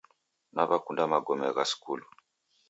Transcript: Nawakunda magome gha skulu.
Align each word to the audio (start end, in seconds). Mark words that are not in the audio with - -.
Nawakunda 0.53 1.03
magome 1.13 1.47
gha 1.55 1.65
skulu. 1.71 2.05